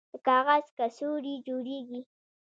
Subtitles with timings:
[0.11, 1.99] د کاغذ کڅوړې جوړیږي؟